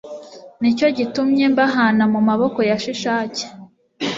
ni 0.61 0.69
cyo 0.77 0.87
gitumye 0.97 1.45
mbahana 1.53 2.03
mu 2.13 2.19
maboko 2.27 2.59
ya 2.69 2.77
shishaki 2.83 3.45